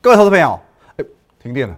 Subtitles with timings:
[0.00, 0.60] 各位投资朋友，
[0.96, 1.04] 哎，
[1.42, 1.76] 停电了。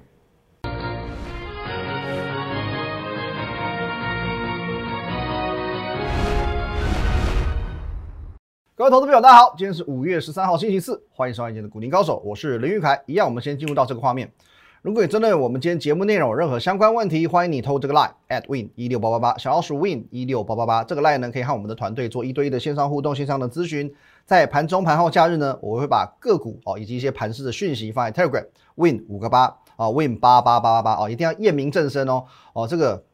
[8.75, 13.03] 各位投资朋友，大家好，今天是五月十三号，星期四，欢迎收看今天的股林高手，我是林玉凯。
[13.07, 14.31] 一样，我们先进入到这个画面。
[14.83, 20.83] 如果你针对我们今天节目内容有任何相关问题，欢迎你透这个 line at win 一六八八八，小老鼠 win 一六八八八。
[20.83, 23.93] 这个 line 呢，可以和我们的团队做一对一的线上互动、线上的咨询。
[24.25, 32.25] 在盘中、盘后、假日呢，我会把个股哦以及一些盘式的讯息放在 Telegram win 五个八啊 win 八八八八八哦，一定要验明正身哦
[32.55, 33.05] 哦这个。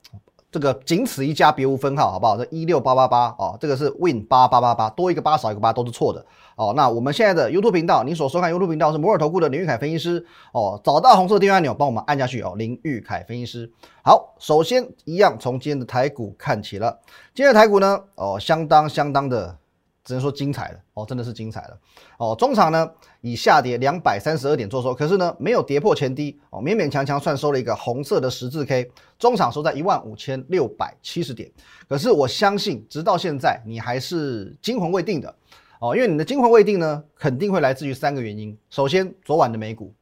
[0.56, 2.34] 这个仅此一家，别无分号，好不好？
[2.34, 6.24] 这一六八八八哦，这个是 Win 八八八八，多一个八少一个八都是错的
[6.56, 6.72] 哦。
[6.74, 12.54] 那我们现在的 YouTube 频道，你所收看 YouTube 频道是摩尔投顾的林玉凯分析师哦，找到红色订阅按钮，帮我们按下去哦。
[12.56, 13.70] 林玉凯分析师，
[14.02, 17.00] 好，首先一样从今天的台股看起了，
[17.34, 19.58] 今天的台股呢哦，相当相当的。
[20.06, 21.76] 只能说精彩了哦，真的是精彩了
[22.16, 22.34] 哦。
[22.38, 22.88] 中场呢
[23.20, 28.88] 以下跌两百三十二点做收，可是呢没有跌破前低哦，勉勉强强算收了一个红色的十字 K。
[29.18, 31.50] 中场收在一万五千六百七十点，
[31.88, 35.34] 可是我相信直到现在你还是惊魂未定的
[35.80, 38.56] 哦，因为你的惊魂未定呢肯定会来自于三个原因。
[38.70, 39.92] 首先，昨晚的美股、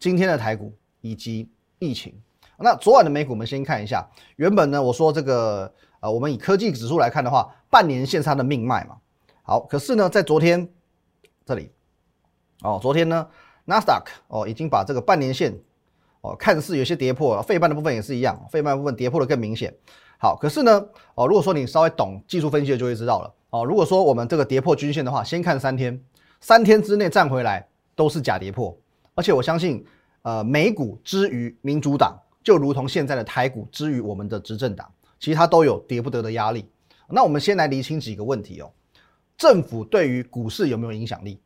[0.00, 2.12] 今天的台股以及疫情。
[2.58, 8.96] 那昨晚的美股我们先看一下，原本呢我说这个呃，我们以科技指数来看的话，半年线它的命脉嘛。
[9.48, 10.68] 好，可是呢，在昨天
[11.46, 11.70] 这里，
[12.60, 13.26] 哦，昨天呢，
[13.64, 15.58] 纳斯达克哦已经把这个半年线
[16.20, 19.74] 哦看似有些跌破，费半的部分也是一样，费半部分跌破的更明显。
[20.18, 23.34] 好，可是呢，哦，如果说你稍微懂技术分析的就会知道了。
[23.48, 25.98] 哦，如果说我们这个跌破均线的话，先看三天，
[26.42, 28.76] 三天之内站回来都是假跌破，
[29.14, 29.82] 而且我相信，
[30.20, 34.86] 呃，美股之于民主党，就如同现在的台股之于我们的执政党，
[35.18, 36.68] 其实它都有跌不得的压力。
[37.08, 38.70] 那我们先来厘清几个问题哦。
[39.38, 41.40] 政府对于股市有没有影响力？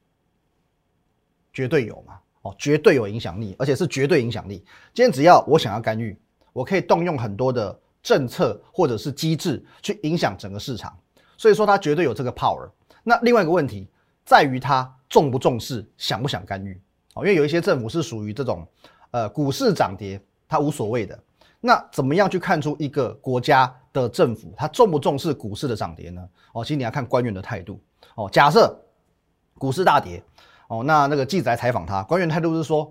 [1.52, 2.18] 绝对有嘛？
[2.40, 4.64] 哦，绝对有影响力，而且是绝对影响力。
[4.94, 6.16] 今天只要我想要干预，
[6.54, 10.98] 我可以动用很多的政策或者是机制去影响整个市场。
[11.36, 12.68] 所以说，它绝对有这个 power。
[13.04, 13.86] 那另外一个问题
[14.24, 16.80] 在于它重不重视，想不想干预？
[17.14, 18.66] 哦，因为有一些政府是属于这种，
[19.10, 21.22] 呃，股市涨跌它无所谓的。
[21.62, 23.74] 那怎么样去看出一个国家？
[23.92, 26.28] 的政府，他重不重视股市的涨跌呢？
[26.54, 27.78] 哦，其实你要看官员的态度。
[28.14, 28.74] 哦，假设
[29.58, 30.22] 股市大跌，
[30.68, 32.90] 哦，那那个记者来采访他，官员态度是说，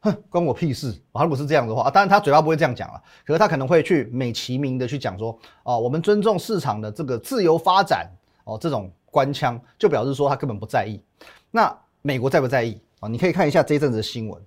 [0.00, 0.92] 哼，关我屁事。
[1.14, 8.10] 他如果是这样的话，当然他嘴巴不会这样讲了，可是他可能会去美其名的去讲说，哦，我们尊重市场的这个自由发展。
[8.42, 11.00] 哦，这种官腔就表示说他根本不在意。
[11.52, 12.80] 那美国在不在意？
[12.98, 14.42] 啊，你可以看一下这一阵子的新闻。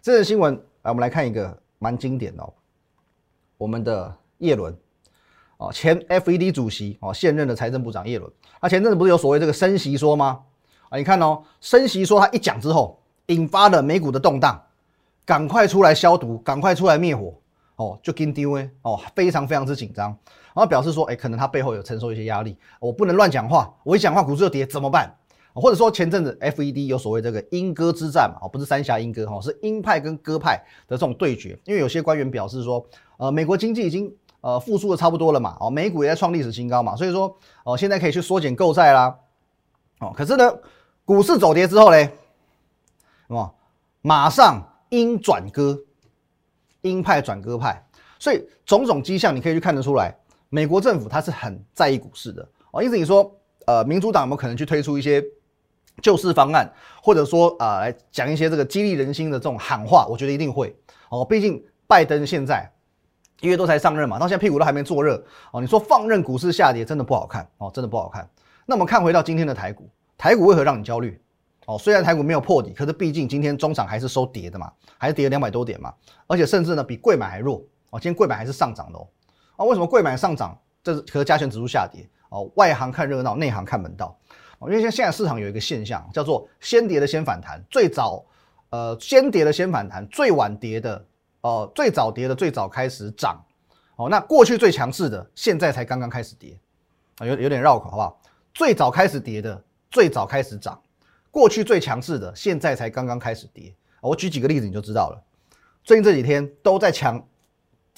[0.00, 2.54] 这阵新闻，来我们来看一个蛮经典的，哦，
[3.60, 4.74] 我们的叶伦。
[5.58, 10.40] 哦，前 FED 主席哦，现任的财政部长叶伦，他前阵子不是有所谓这个升息说吗？
[10.88, 14.58] 啊，你看哦，升息说他一讲之后，引发了美股的动荡，
[15.26, 17.34] 赶快出来消毒，赶快出来灭火，
[17.76, 20.08] 哦，就跟丢哎，哦，非常非常之紧张，
[20.54, 25.14] 然后表示说，哎，可能他背后有承受一些压力，我不能乱讲话，我一讲话股市就跌怎么办？
[25.60, 30.56] 或者说前阵子 FED 有所谓这个鹰鸽之战嘛，哦，不是三峡鹰鸽哈，是鹰派跟鸽派
[30.88, 32.84] 的这种对决，因为有些官员表示说，
[33.18, 34.12] 呃，美国经济已经。
[34.42, 39.14] 呃，复苏的差不多了嘛，哦，美股也在创历史新高嘛，所以说，哦，现在可以去缩减购债啦，
[39.98, 40.50] 哦，可是呢，
[41.04, 42.04] 股市走跌之后嘞，
[43.28, 43.54] 什么？
[44.00, 45.78] 马上鹰转鸽，
[46.80, 47.84] 鹰派转鸽派，
[48.18, 50.16] 所以种种迹象你可以去看得出来，
[50.48, 53.30] 美国政府它是很在意股市的，哦，因此你说，
[53.66, 55.22] 呃，民主党有没有可能去推出一些
[56.00, 56.70] 救市方案，
[57.02, 60.06] 或者说啊，来讲一些这个激励人心的这种喊话？
[60.06, 60.74] 我觉得一定会，
[61.08, 62.70] 哦，毕竟拜登现在。
[63.40, 65.62] 一月多才上任嘛，到现在屁股都还没坐热哦。
[65.62, 68.28] 你说放任股市下跌，真的不好看哦，真的不好看。
[68.66, 69.88] 那我们看回到今天的台股，
[70.18, 71.18] 台股为何让你焦虑？
[71.64, 75.94] 哦，虽然台股没有破底，可是毕竟今天中场还是收跌的嘛，还是跌了两百多点嘛，
[76.26, 77.98] 而且甚至呢比贵买还弱哦。
[77.98, 79.08] 今天贵买还是上涨的哦。
[79.56, 80.58] 啊，为什么贵买上涨？
[80.82, 82.50] 这是可加权指数下跌哦。
[82.56, 84.14] 外行看热闹，内行看门道。
[84.62, 88.24] 因为现现在市场有一个现象叫做先跌的先反弹，最早
[88.70, 91.06] 呃先跌的先反弹，最晚跌的。
[91.42, 93.42] 哦，最早跌的最早开始涨，
[93.96, 96.54] 哦，那过去最强势的现在才刚刚开始跌，
[97.16, 98.20] 啊，有有点绕口，好不好？
[98.52, 100.78] 最早开始跌的最早开始涨，
[101.30, 103.74] 过去最强势的现在才刚刚开始跌。
[104.02, 105.24] 我举几个例子你就知道了。
[105.82, 107.26] 最近这几天都在抢，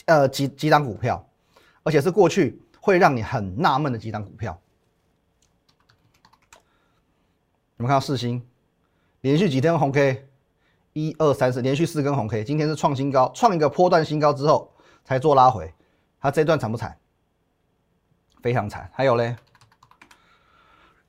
[0.04, 1.28] 呃，几几档股票，
[1.82, 4.56] 而且是过去会让你很纳闷的几档股票。
[7.82, 8.40] 我们看到四星
[9.22, 10.28] 连续几天红 K。
[10.92, 14.72] 一二三四，连续四根红 K，今天是创新高，创一个波段新高之后
[15.04, 15.74] 才做拉回，
[16.20, 16.96] 它这一段惨不惨？
[18.40, 18.88] 非常惨。
[18.92, 19.34] 还有嘞，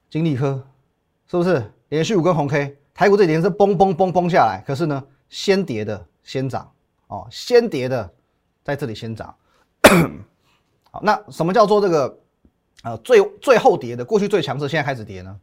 [0.10, 0.66] 金利科
[1.28, 2.76] 是不是连续五根红 K？
[2.92, 6.72] 台股这几天是崩崩崩崩下来，可是呢，先跌的先涨
[7.06, 8.12] 哦，先跌的
[8.64, 9.36] 在这里先涨。
[10.90, 12.20] 好，那什么叫做这个
[12.82, 14.04] 呃最最后跌的？
[14.04, 15.40] 过去最强势，现在开始跌呢？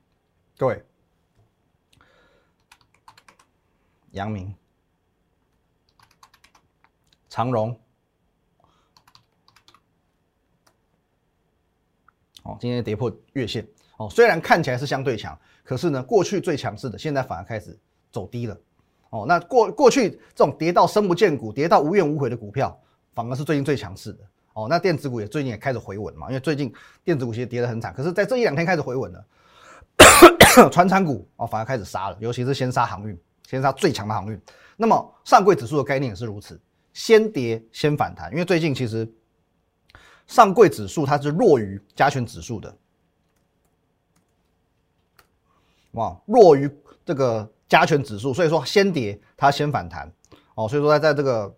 [0.57, 0.83] 各位，
[4.13, 4.55] 阳明、
[7.29, 7.79] 长荣，
[12.43, 13.67] 哦，今天跌破月线
[13.99, 17.79] 哦，虽然看起来是相对强，可是呢，过去最强势的，现在反而开始
[18.11, 18.57] 走低了。
[19.11, 22.81] 哦，那过过去这种跌到深不见骨、跌到无怨无悔的股票，
[23.13, 24.25] 反而是最近最强势的。
[24.53, 26.73] 哦，那电子股也最近也开始回稳嘛，因为最近
[27.05, 29.27] 电子股其实跌得很惨，可是在这一两天开始回稳了。
[30.73, 33.17] 船产股哦，反而开始杀了，尤其是先杀航运，
[33.51, 34.41] 先杀最强的航运。
[34.77, 36.61] 那么上柜指数的概念也是如此，
[36.93, 39.11] 先跌先反弹，因为最近其实
[40.27, 42.77] 上柜指数它是弱于加权指数的，
[45.93, 46.71] 哇，弱于
[47.05, 47.51] 这个。
[47.71, 50.13] 加权指数，所以说先跌它先反弹
[50.57, 51.55] 哦，所以说在在这个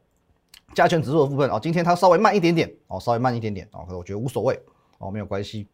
[0.74, 4.62] 加权指数的部分哦，今天它稍微慢一点点哦，稍微慢一点点哦，可我觉得无所谓
[4.98, 5.66] 哦，没有关系。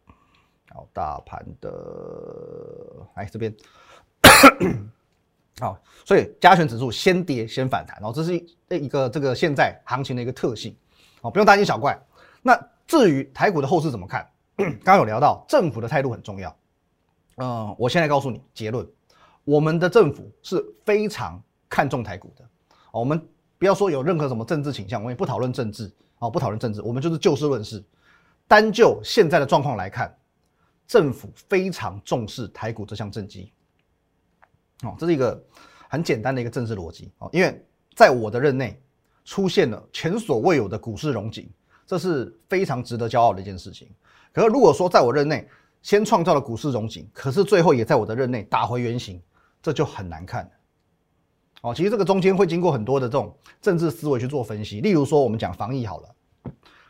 [0.69, 1.69] 好，大盘的
[3.15, 3.53] 来这边，
[5.59, 10.75] 好，所以加权指数先跌先反弹哦，这是一一个这个现在行情的一个特性
[11.21, 11.99] 哦，不用担心小怪。
[12.41, 12.57] 那
[12.87, 14.27] 至于台股的后市怎么看？
[14.57, 16.55] 刚刚有聊到政府的态度很重要，
[17.37, 18.85] 嗯，我现在告诉你结论。
[19.45, 22.45] 我们的政府是非常看重台股的，
[22.91, 23.25] 我们
[23.57, 27.83] 不要说有任何什么政治倾向，我们也不讨论政治，哦，不讨论政治，我们就是就事论事。
[28.47, 30.13] 单就现在的状况来看，
[30.87, 33.51] 政府非常重视台股这项政绩，
[34.83, 35.41] 哦，这是一个
[35.89, 37.65] 很简单的一个政治逻辑，哦，因为
[37.95, 38.81] 在我的任内
[39.25, 41.49] 出现了前所未有的股市融景，
[41.85, 43.89] 这是非常值得骄傲的一件事情。
[44.33, 45.47] 可是如果说在我任内
[45.81, 49.21] 先创造了股市融景，可是最后也在我的任内打回原形。
[49.61, 50.49] 这就很难看
[51.63, 51.75] 哦。
[51.75, 54.79] 其实这个中间会经过很多的这种政治思维去做分析。
[54.79, 56.15] 例如说，我们讲防疫好了，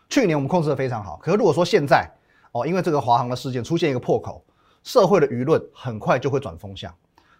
[0.07, 1.17] 去年我们控制的非常好。
[1.17, 2.07] 可是如果说现在
[2.51, 4.45] 哦，因为这个华航的事件出现一个破口，
[4.83, 6.93] 社会的舆论很快就会转风向，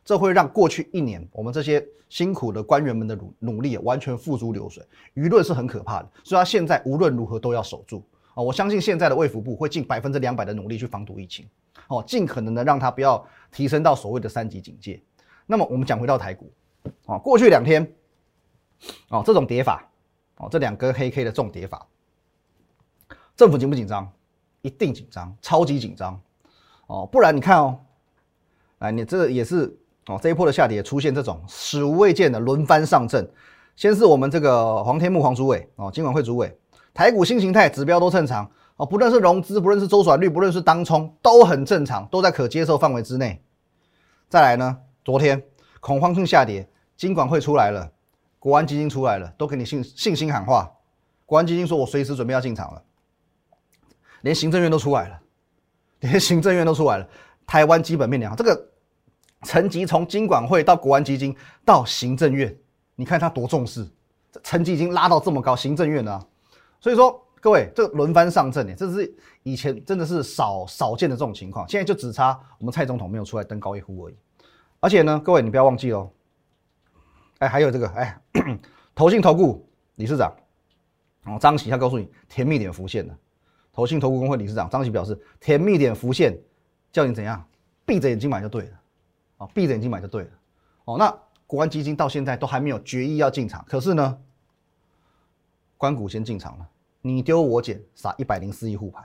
[0.09, 4.83] 这会让过去一年我们这些辛苦的官员们的努努力完全付诸流水。
[5.13, 8.03] 舆论是很可怕的，所以他现在无论如何都要守住
[8.33, 8.41] 啊！
[8.41, 11.47] 我相信现在的卫福部会尽百分之两百的努力去防堵疫情，
[11.89, 14.99] 哦，尽可能的让它不要提升到所谓的三级警戒。
[15.45, 16.51] 那么我们讲回到台股，
[17.05, 17.87] 哦，过去两天，
[19.09, 19.87] 哦，这种跌法，
[20.37, 21.85] 哦，这两根黑 K 的重跌法，
[23.35, 24.11] 政府紧不紧张？
[24.63, 26.19] 一定紧张，超级紧张，
[26.87, 27.79] 哦，不然你看哦，
[28.79, 33.29] 哎，你这也是哦，这一波的下跌出现这种史无未见的轮番上阵，
[33.75, 36.57] 先是我们这个黄天木黄主委哦，金管会主委，
[36.93, 43.41] 台股新形态指标都正常哦，不论是融资，不论是周转率，不论是当冲，都很正常，都在可接受范围之内。
[44.27, 44.77] 再来呢？
[45.03, 45.43] 昨天
[45.79, 47.91] 恐慌性下跌，金管会出来了，
[48.37, 50.71] 国安基金出来了，都给你信信心喊话。
[51.25, 52.81] 国安基金说：“我随时准备要进场了。”
[54.21, 55.19] 连行政院都出来了，
[55.99, 57.07] 连行政院都出来了。
[57.47, 58.68] 台湾基本面良好，这个
[59.43, 62.55] 层级从金管会到国安基金到行政院，
[62.95, 63.87] 你看他多重视，
[64.43, 66.25] 层级已经拉到这么高，行政院啊。
[66.81, 69.13] 所以说，各位这轮番上阵，这是
[69.43, 74.15] 以前真的是少少见的这种情况，现在就只差我们蔡总统没有出来登高一呼而已。
[74.81, 76.09] 而且呢，各位你不要忘记哦，
[77.39, 78.17] 哎，还有这个哎，
[78.95, 80.33] 投信投顾理事长
[81.25, 83.17] 哦，张喜他告诉你甜蜜点浮现了，
[83.73, 86.37] 投信投顾工会理事长张喜表示甜蜜点浮现，
[86.91, 87.45] 叫你怎样
[87.85, 88.78] 闭着眼睛买就对了，
[89.39, 90.29] 哦，闭着眼睛买就对了，
[90.85, 91.13] 哦，那
[91.47, 94.17] 国安基金到现在都还没有决议要进场，可是呢，
[95.77, 96.69] 关谷先进场了，
[97.01, 99.03] 你丢我捡，撒一百零四亿护盘。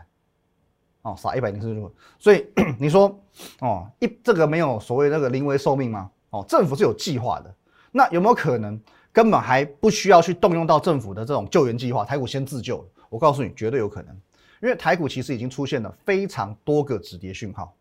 [1.02, 1.88] 哦，撒一百零四亿，
[2.18, 2.46] 所以
[2.80, 3.20] 你说
[3.60, 6.10] 哦，一这个没有所谓那个临危受命吗？
[6.30, 7.54] 哦，政府是有计划的，
[7.92, 8.80] 那有没有可能
[9.12, 12.82] 根本还不需要去动用到政府的这种救援计划，台股先自救？
[13.10, 14.18] 我告诉你，绝对有可能，
[14.62, 17.76] 因为台股其实已经出现了非常多个止跌讯号，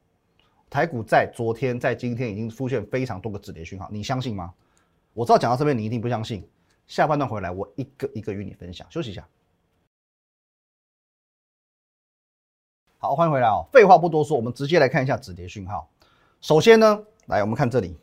[0.73, 4.51] 台股在昨天、在今天已经出现非常多个止跌讯号，你相信吗？
[5.13, 6.49] 我知道讲到这边你一定不相信，
[6.87, 9.29] 下半段回来我一个一个与你分享，休息一下。
[12.97, 13.67] 好，欢迎回来哦。
[13.71, 15.87] 废话不多说，我们直接来看一下止跌讯号。
[16.41, 17.95] 首先呢，来我们看这里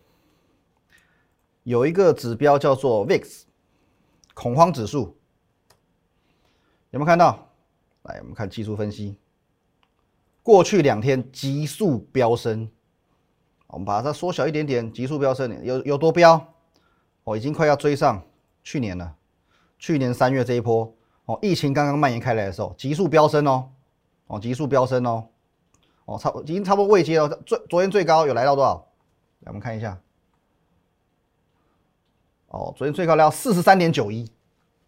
[1.64, 3.42] 有一个指标叫做 VIX
[4.32, 5.16] 恐慌指数，
[6.90, 7.48] 有没有看到？
[8.02, 9.16] 来，我们看技术分析，
[10.42, 12.70] 过去两天急速飙升，
[13.68, 16.54] 我们把它缩小一点点，急速飙升，有有多飙？
[17.24, 18.22] 哦，已经快要追上
[18.62, 19.16] 去年了。
[19.78, 20.92] 去年三月这一波，
[21.26, 23.70] 哦，疫情刚刚蔓延开来的时候，急速飙升哦。
[24.26, 25.26] 哦，急速飙升哦，
[26.04, 27.28] 哦，差已经差不多未接了。
[27.44, 28.86] 最昨天最高有来到多少？
[29.40, 30.00] 来，我们看一下。
[32.48, 34.30] 哦，昨天最高来到四十三点九一，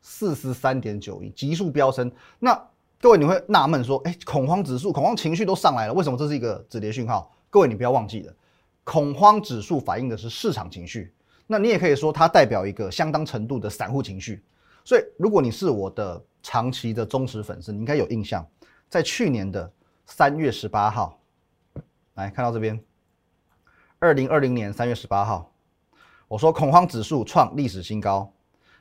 [0.01, 2.11] 四十三点九一，急速飙升。
[2.39, 2.69] 那
[3.03, 7.35] 各位你会纳闷说，哎，恐慌指数、恐慌情绪都上来了，为什么这是一个止跌讯号？
[7.51, 8.33] 各位你不要忘记了，
[8.85, 11.13] 恐慌指数反映的是市场情绪，
[11.49, 14.45] 那你也可以说它代表一个相当程度的散户情绪。
[14.85, 18.47] 所以如果你是我的长期的忠实粉丝，你应该有印象，
[18.89, 19.69] 在去年的
[20.07, 21.19] 三月十八号，
[22.15, 22.81] 来看到这边，
[23.99, 25.53] 二零二零年三月十八号。
[26.29, 28.33] 我说恐慌指数创历史新高，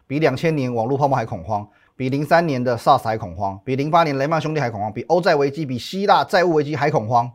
[0.05, 7.31] 比两千年网络泡沫还恐慌，比零三年的 SARS 还恐慌，比零八年雷曼兄弟还恐慌，比欧债危机、比希腊债务危机还恐慌。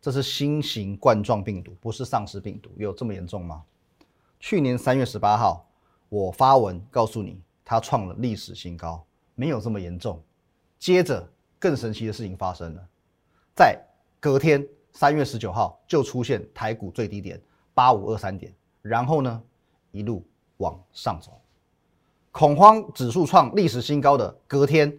[0.00, 3.62] 这是新型冠状病毒，不是丧尸病毒，有这么严重吗？
[4.40, 5.68] 去年三月十八号，
[6.08, 9.04] 我发文告诉你，它创了历史新高，
[9.34, 10.20] 没有这么严重。
[10.78, 11.28] 接着
[11.58, 12.88] 更神奇的事情发生了，
[13.54, 13.78] 在
[14.18, 17.40] 隔天三月十九号就出现台股最低点
[17.74, 18.52] 八五二三点，
[18.82, 19.42] 然后呢？
[19.92, 20.24] 一路
[20.58, 21.39] 往上走，
[22.30, 24.96] 恐慌指数创历史新高，的隔天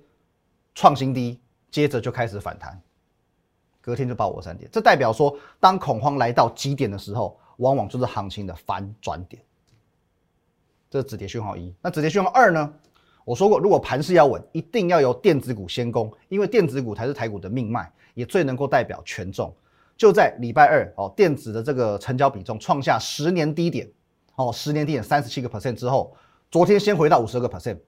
[0.75, 2.79] 创新低，接着就开始反弹，
[3.79, 9.41] 隔天就爆我三点，这代表说，当恐慌来到极点的时候，往往就是行情的反转点。
[10.89, 12.73] 这是止跌讯号一，那止跌讯号二呢？
[13.23, 19.55] 我说过，如果盘势要稳，一定要由电子股先攻，因为电子股才是台股的命脉，也最能够代表权重。
[19.95, 23.89] 就在礼拜二哦，电子的这个成交比重创下十年低点。
[24.35, 26.13] 哦，十年低点三十七个 percent 之后，
[26.51, 27.79] 昨天先回到五十二个 percent，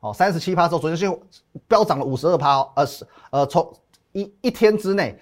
[0.00, 1.10] 哦，三十七趴之后，昨天先
[1.66, 3.74] 飙涨了五十二趴，呃是呃从
[4.12, 5.18] 一一天之内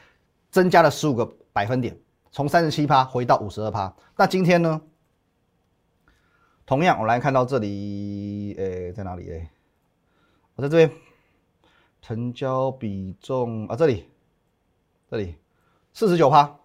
[0.51, 1.97] 增加了十五个百分点，
[2.33, 3.95] 从三十七趴回到五十二趴。
[4.17, 4.81] 那今天呢？
[6.67, 9.29] 同样，我来看到这里，诶，在哪里？
[9.29, 9.49] 诶，
[10.57, 10.91] 我在这边，
[12.03, 14.09] 成交比重啊，这里，
[15.09, 15.37] 这里
[15.93, 16.57] 四十九趴，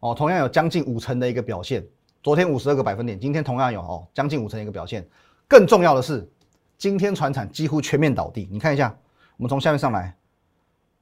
[0.00, 1.86] 哦，同样有将近五成的一个表现。
[2.22, 5.06] 昨天五十二个百分点，今天同样有哦，将近五成的一个表现。
[5.48, 6.28] 更重要的是，
[6.76, 8.48] 今天船产几乎全面倒地。
[8.50, 8.96] 你看一下，
[9.36, 10.16] 我们从下面上来，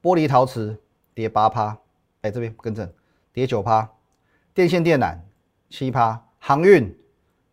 [0.01, 0.79] 玻璃陶瓷
[1.13, 1.77] 跌八趴，
[2.21, 2.91] 哎，这边更正，
[3.33, 3.89] 跌九趴，
[4.53, 5.17] 电线电缆
[5.69, 6.95] 七趴，航运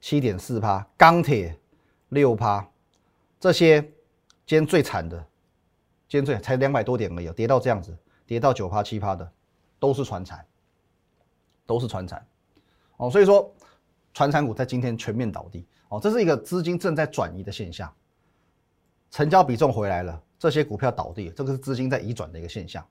[0.00, 1.58] 七点四趴，钢铁
[2.10, 2.68] 六趴，
[3.40, 3.80] 这些
[4.46, 5.16] 今天最惨的，
[6.08, 7.96] 今天最才两百多点而已，跌到这样子，
[8.26, 9.32] 跌到九趴七趴的，
[9.78, 10.46] 都是船产，
[11.64, 12.24] 都是船产。
[12.98, 13.50] 哦，所以说，
[14.12, 17.92] 船产股在今天全面倒地，哦，这是一个资金正在转移的现象，
[19.10, 22.82] 成交比重回来了，这些股票倒地，这个是资金在移转的一个现象。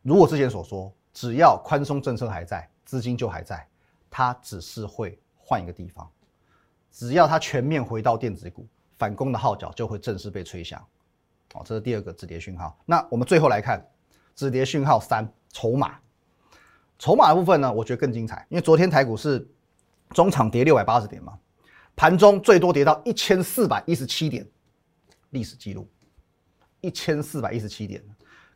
[0.00, 3.68] 如果之前所说，只要宽松政策还在，资金就还在，
[4.10, 6.10] 它只是会换一个地方，
[6.90, 10.82] 只要它全面回到电子股，反攻的号角就会正式被吹响。
[11.52, 12.74] 哦，这是第二个止跌讯号。
[12.86, 13.86] 那我们最后来看
[14.34, 15.98] 止跌讯号三，筹码。
[16.98, 19.46] 筹码部分呢，我觉得更精彩，因为昨天台股是
[20.14, 21.38] 中场跌六百八十点嘛，
[22.02, 24.44] 盘中最多跌到一千四百一十七点，
[25.30, 25.88] 历史记录，
[26.80, 28.02] 一千四百一十七点，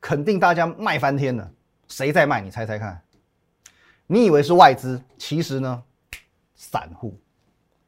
[0.01, 1.49] 肯定大家卖翻天了。
[1.87, 2.41] 谁在卖？
[2.41, 3.01] 你猜猜看？
[4.09, 5.81] 你以为是外资，其实呢，
[6.57, 7.17] 散户，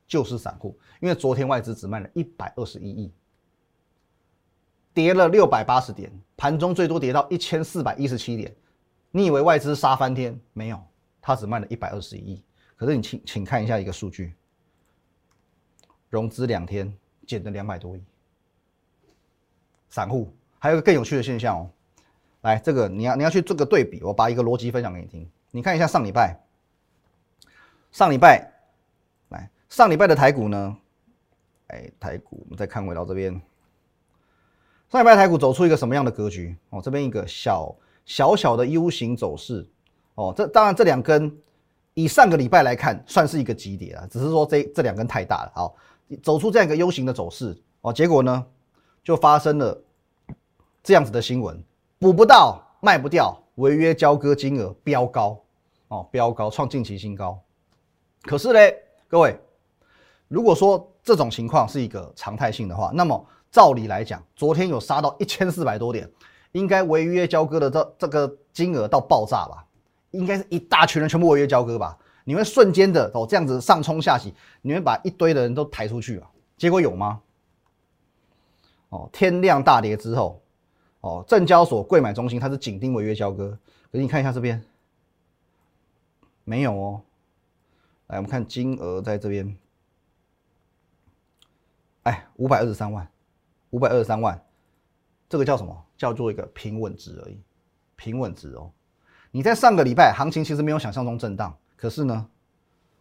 [0.06, 3.12] 就是散户，因为昨天外资只卖了一百二十一亿，
[4.94, 8.54] 跌了六百八十点，盘中最多跌到一千四百一十七点。
[9.10, 10.40] 你以为外资杀翻天？
[10.52, 10.80] 没有，
[11.20, 12.44] 它只卖了一百二十一亿。
[12.76, 14.32] 可是你请请看一下一个数据，
[16.10, 16.92] 融资两天
[17.26, 18.02] 减了两百多亿。
[19.88, 21.70] 散户还有个更有趣的现象哦，
[22.42, 25.28] 来，这个你要你要去做个对比，我把一个逻辑分享给你听。
[25.50, 26.38] 你看一下上礼拜，
[27.90, 28.52] 上礼拜
[29.28, 30.76] 来上礼拜的台股呢？
[31.68, 33.32] 哎，台股我们再看回到这边，
[34.90, 36.56] 上礼拜台股走出一个什么样的格局？
[36.70, 37.74] 哦，这边一个小。
[38.08, 39.68] 小小的 U 型走势，
[40.14, 41.30] 哦，这当然这两根
[41.92, 45.76] 以上个礼拜来看算是一个急跌啊，只是说这这两根太大了，好，
[46.22, 48.44] 走出这样一个 U 型的走势，哦，结果呢
[49.02, 49.80] 就发生了
[50.82, 51.62] 这样子的新闻，
[51.98, 55.40] 补不到，卖不掉，违约交割金额飙高，
[55.88, 57.38] 哦，飙高创近期新高，
[58.22, 58.58] 可是呢，
[59.08, 59.38] 各位，
[60.28, 66.10] 如果说这种情况是一个常态性的话，那么照理来讲，昨天有杀到一千四百多点。
[66.52, 69.62] 应该违约交割的这这个金额到爆炸吧？
[70.12, 71.96] 应该是一大群人全部违约交割吧？
[72.28, 76.30] 你会瞬间的哦这样子上冲下洗，你会把一堆的人都抬出去啊？
[76.58, 77.22] 结果有吗？
[78.90, 80.42] 哦，天亮大跌之后，
[81.00, 83.58] 哦，证交所柜买中心它是紧盯违约交割，
[83.90, 84.62] 可是你看一下这边
[86.44, 87.00] 没有哦。
[88.08, 89.56] 来，我们看金额在这边，
[92.02, 93.10] 哎，五百二十三万，
[93.70, 94.38] 五百二十三万。
[95.30, 95.82] 这个叫什么？
[95.96, 97.40] 叫做一个平稳值而已，
[97.96, 98.70] 平稳值哦。
[99.30, 102.26] 你在上个礼拜行情其实没有想象中震荡，可是呢，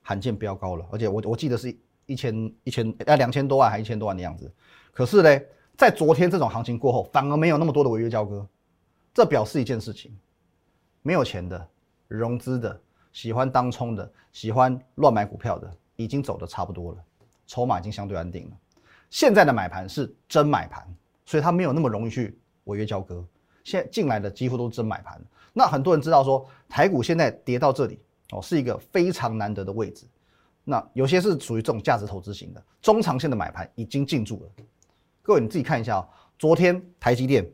[0.03, 4.50] 罕见飙高了，而且我我记得是一千一千呃两千多万还一千多万的样子。
[4.93, 5.41] 可是呢，
[5.75, 8.48] 在昨天这种行情过后，反而没有那么多的违约交割，
[9.15, 10.15] 这表示一件事情：
[11.01, 11.67] 没有钱的、
[12.07, 12.79] 融资的、
[13.12, 17.03] 喜欢当冲的、喜欢乱买股票的，已经走的差不多了，
[17.48, 18.57] 筹码已经相对安定了。
[19.10, 20.88] 现在的买盘是真买盘，
[21.25, 23.25] 所以它没有那么容易去违约交割。
[23.63, 25.19] 现在进来的几乎都是真买盘。
[25.51, 28.00] 那很多人知道说，台股现在跌到这里
[28.31, 30.05] 哦，是一个非常难得的位置。
[30.63, 34.63] 那有些是属于这种价值投资型的，中长线的买盘已经进驻了。
[35.22, 36.07] 各位你自己看一下哦，
[36.38, 37.50] 昨天台积电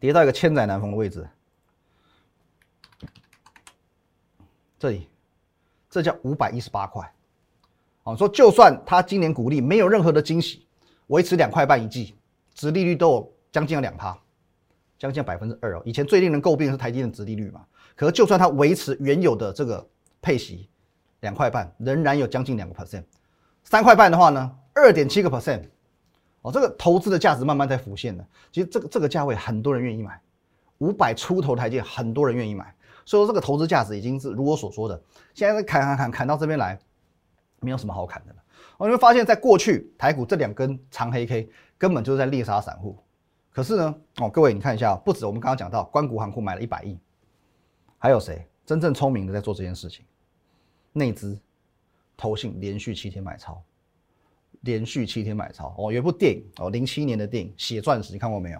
[0.00, 1.28] 跌到一个千载难逢的位置，
[4.78, 5.08] 这里
[5.90, 7.12] 这叫五百一十八块。
[8.04, 10.66] 哦，说就算它今年股利没有任何的惊喜，
[11.08, 12.14] 维持两块半一季，
[12.54, 14.18] 殖利率都有将近两趴，
[14.98, 15.82] 将近百分之二哦。
[15.84, 17.66] 以前最令人诟病的是台积电的殖利率嘛，
[17.98, 19.84] 可是就算它维持原有的这个
[20.22, 20.70] 配息
[21.20, 23.02] 两块半，仍然有将近两个 percent，
[23.64, 25.64] 三块半的话呢，二点七个 percent，
[26.42, 28.24] 哦，这个投资的价值慢慢在浮现了。
[28.52, 30.20] 其实这个这个价位很多人愿意买，
[30.78, 32.72] 五百出头台阶很多人愿意买，
[33.04, 35.02] 所以说这个投资价值已经是如我所说的，
[35.34, 36.78] 现在砍砍砍砍到这边来。
[37.60, 38.36] 没有什么好砍的了。
[38.76, 42.96] 哦，你会发现在过去台股这两根长黑 K 根本就是在猎杀散户。
[43.50, 46.96] 可是呢，哦，各位你看一下，不止我们刚刚讲到，关谷行库买了一百亿，
[47.98, 50.04] 还有谁真正聪明的在做这件事情？
[50.92, 51.38] 内资、
[52.16, 53.62] 投信连续七天买超，
[54.62, 55.74] 连续七天买超。
[55.76, 58.58] 哦，有一部电影哦，零七年的电影《血钻石》，你看过没有？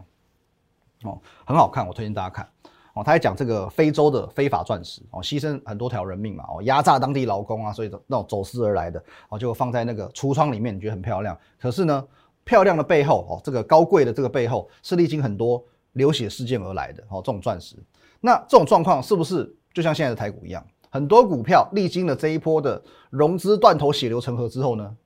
[1.05, 2.49] 哦，很好看，我推荐大家看。
[2.95, 11.39] 哦，他还讲这个非洲的非法钻石哦，牺牲很多条人命嘛哦，压榨当地劳工啊，所以那种走私而来的哦，就放在那个橱窗里面，你觉得很漂亮。
[11.61, 12.09] 可是呢，
[12.45, 17.77] 漂亮的背后哦，这个高贵的这个背后是历经很多流血事件而来的哦，这种钻石。
[18.21, 20.67] 那这种状况是不是就像现在的台股一样？
[20.91, 24.97] 很多股票历经了这一波的融资断头、血流成河之后呢，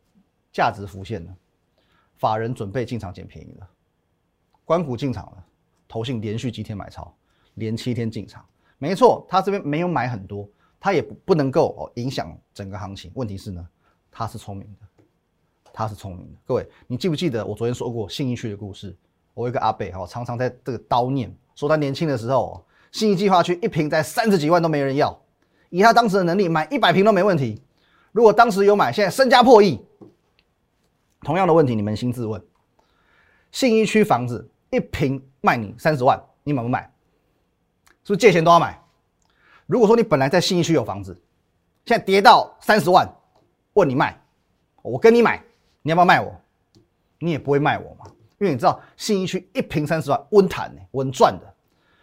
[0.52, 1.34] 价值浮现了，
[2.16, 3.68] 法人准备进场捡便宜了，
[4.64, 5.44] 关股进场了，
[5.88, 7.12] 投信连续几天买超。
[7.56, 8.42] 连七天进场，
[8.78, 10.48] 没错，他这边没有买很多，
[10.80, 13.12] 他也不不能够哦影响整个行情。
[13.14, 13.68] 问题是呢，
[14.10, 15.04] 他是聪明的，
[15.70, 16.38] 他是聪明的。
[16.46, 18.96] 各位，你记不记得我昨天说过信义区的故事？
[19.34, 25.18] 我有一个阿伯哈，常常在这个叨念，说他年轻的时候，信义计划区一瓶在三十几万都没人要，
[25.70, 27.60] 以他当时的能力买一百瓶都没问题。
[28.12, 29.80] 如果当时有买，现在身家破亿。
[31.22, 32.40] 同样的问题，你扪心自问，
[33.50, 36.82] 信义区房子一平卖你三十万，你买不买？
[38.04, 38.78] 是不是借钱都要买？
[39.66, 41.18] 如果说你本来在信义区有房子，
[41.86, 43.08] 现在跌到三十万，
[43.72, 44.20] 问你卖，
[44.82, 45.42] 我跟你买，
[45.80, 46.34] 你要不要卖我？
[47.20, 48.04] 你也不会卖我嘛，
[48.38, 51.51] 因为你知道信义区一平三十万温谈呢，稳赚的。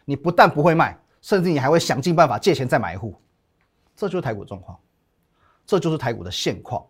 [0.10, 3.14] 你不但不会卖，甚至你还会想尽办法借钱再买一户。
[3.96, 4.76] 这就是台股状况，
[5.68, 6.84] 这就是台股的现况。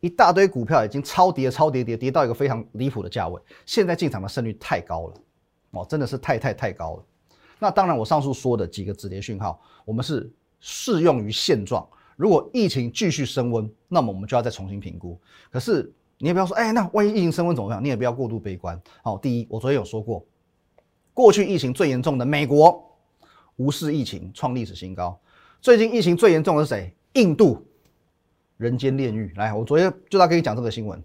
[0.00, 5.14] 一大堆股票已经超跌、超跌、跌跌到一个非常离谱的价位，现在进场的胜率太高了，
[5.70, 7.04] 哦，真的是太太太高了。
[7.60, 11.88] 那当然，我上述说的几个止跌讯号，我们是适用于现状。
[12.16, 15.16] 如果疫情继续升温，那么我们就要再重新评估。
[15.48, 17.84] 可是你也不要说，哎，那万一疫情升温怎么样？
[17.84, 18.80] 你也不要过度悲观。
[19.04, 20.26] 好，第一，我昨天有说过，
[21.18, 22.96] 过去疫情最严重的美国
[23.56, 25.18] 无视疫情创历史新高。
[25.60, 26.94] 最近疫情最严重的是谁？
[27.14, 27.66] 印度
[28.56, 29.32] 人间炼狱。
[29.34, 31.02] 来，我昨天就在跟你讲这个新闻，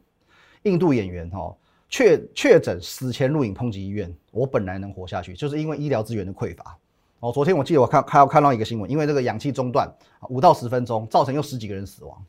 [0.61, 1.51] 印度演员哈。
[1.89, 6.77] 确确诊死前录影抨击医院，我本来能活下去，就是因为医疗资源的匮乏。
[7.19, 9.91] 哦，昨天我记得我看看到看到一个新闻，因为这个氧气中断
[10.29, 12.23] 五到十分钟，造成又十几个人死亡，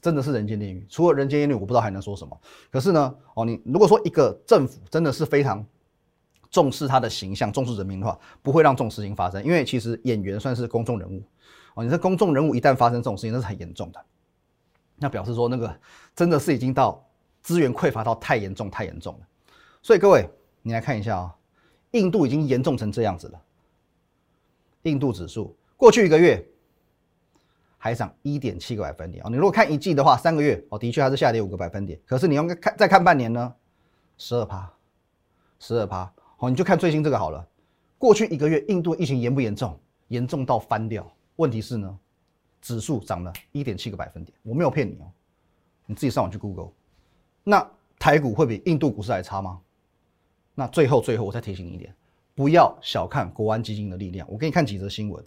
[0.00, 0.84] 真的是人间炼狱。
[0.88, 2.36] 除了人间炼狱，我不知道还能说什么。
[2.72, 5.64] 可是呢，哦，你如果说一个政府真的是非常
[6.50, 9.42] 重视他的形象，重视人民的话，不会让这种事情发生。
[9.44, 11.22] 因为其实演员算是公众人物，
[11.74, 14.04] 哦，你这公众人物一旦发生这种事情，那是很严重的。
[14.96, 15.80] 那表示说那个
[16.16, 17.04] 真的是已经到。
[17.40, 19.26] 资源匮乏到太严重，太严重了。
[19.80, 20.28] 所以各位，
[20.60, 21.34] 你来看一下啊，
[21.92, 23.40] 印度已经严重成这样子了。
[24.82, 26.44] 印度指数过去一个月
[27.78, 29.30] 还涨一点七个百分点啊。
[29.30, 31.98] 你如果看一季的话，三个月哦，的确还是下跌五个百分点。
[32.04, 33.54] 可是你要看再看半年呢，
[34.18, 34.70] 十二趴，
[35.60, 36.12] 十二趴。
[36.40, 37.44] 好，你就看最新这个好了。
[37.98, 39.76] 过去一个月，印度疫情严不严重？
[40.06, 41.04] 严重到翻掉。
[41.34, 41.98] 问题是呢，
[42.62, 44.32] 指数涨了一点七个百分点。
[44.44, 45.10] 我没有骗你哦，
[45.84, 46.70] 你自己上网去 Google。
[47.42, 49.60] 那台股会比印度股市还差吗？
[50.54, 51.92] 那最后最后我再提醒你一点，
[52.36, 54.24] 不要小看国安基金的力量。
[54.30, 55.24] 我给你看几则新闻。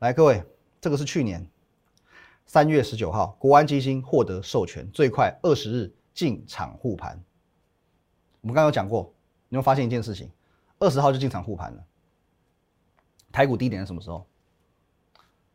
[0.00, 0.44] 来，各位，
[0.78, 1.42] 这个是去年
[2.44, 7.18] 三月十九号，国安基金获得授权，最快二十日进场护盘。
[8.42, 9.10] 我们刚刚有讲过，
[9.52, 10.30] 你会发现一件事情，
[10.78, 11.84] 二十号就进场护盘了。
[13.30, 14.26] 台股低点是什么时候？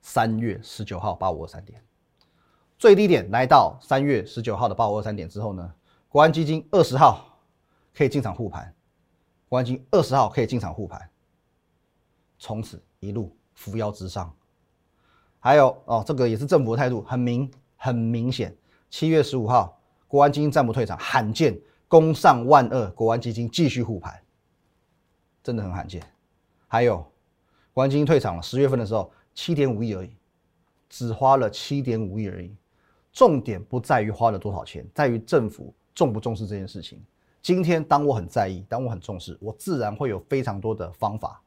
[0.01, 1.83] 三月十九号八五二三点。
[2.77, 5.73] 最低点来到三月十九号的八五二三点之后呢，
[6.10, 7.39] 国安基金二十号
[7.91, 8.71] 可以进场护盘，
[9.49, 11.10] 国安基金二十号可以进场护盘，
[12.38, 14.31] 从此一路扶摇直上。
[15.39, 18.55] 还有哦，这个也是政府的态度，很明很明显。
[18.91, 24.21] 七月十五号，国安基金暂不退场，罕见攻上万二，国安基金继续护盘，
[25.41, 26.04] 真的很罕见。
[26.67, 27.06] 还有，
[27.71, 30.12] 国安基金退场了，十月份的时候七点五亿而已，
[30.89, 32.56] 只花了七点五亿而已。
[33.13, 37.02] 重点不在于花了多少钱，在于政府重不重视这件事情。
[37.41, 41.41] 今天当我很在意，当我很重视，我自然会有非常多的方法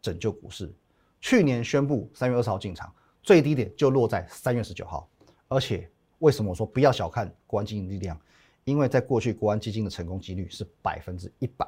[0.00, 0.72] 拯救股市。
[1.20, 5.08] 去年宣布三月二十号进场，最低点就落在三月十九号，
[5.48, 5.88] 而且。
[6.18, 8.16] 为什么我说不要小看国安基金力量？
[8.64, 11.66] 因为在过去国安基金的成功几率是百分之一百。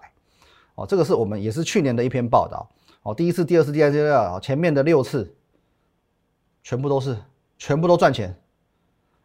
[0.74, 2.68] 哦，这个是我们也是去年的一篇报道。
[3.02, 5.34] 哦，第一次、第二次、第三次、第二前面的六次
[6.62, 7.16] 全部都是
[7.58, 8.34] 全部都赚钱。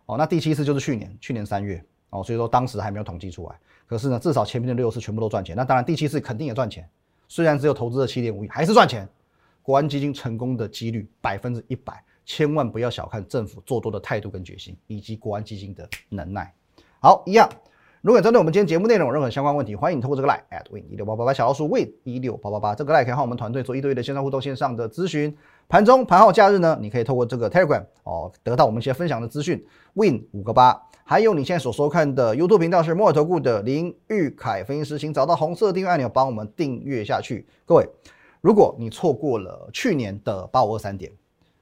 [0.06, 1.84] 哦，那第七次就是去年，去年三月。
[2.12, 3.60] 哦，所以说当时还没有统计出来。
[3.86, 5.56] 可是呢，至少前面的六次全部都赚钱。
[5.56, 6.88] 那当然第七次肯定也赚钱，
[7.28, 9.08] 虽然只有投资了七点五亿，还是赚钱。
[9.62, 12.04] 国安基金成功的几率百分之一百。
[12.26, 16.54] 千万不要小看政府做多的态度跟决心，以及国安基金的能耐。
[17.02, 17.50] 好，一样。
[18.02, 25.34] 如果针对我们今天节目内容有任何相关问题，欢迎你通过这个 line at win 一六八八八小老鼠 win 一六八八八这个 line 可以和我们团队做一对一的线上互动、线上的咨询。
[25.70, 29.66] 盘中、盘后、假日呢，你可以透过这个 telegram 哦，得到我们一些分享的资讯。
[29.94, 37.48] win 五个八，还有你现在所收看的 YouTube 频道是摩尔投顾的林玉凯分析师，请找到红色订阅按钮，帮我们订阅下去。
[37.66, 37.88] 各位，
[38.42, 41.10] 如果你错过了去年的八五二三点。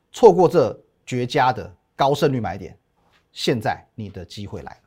[0.09, 2.75] 错过这绝佳的高胜率买点，
[3.31, 4.86] 现在你的机会来了。